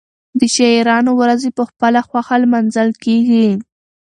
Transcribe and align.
د 0.39 0.41
شاعرانو 0.55 1.11
ورځې 1.21 1.49
په 1.57 1.63
خپله 1.69 1.99
خوښه 2.07 2.35
لمانځل 2.43 2.89
کېږي. 3.03 3.47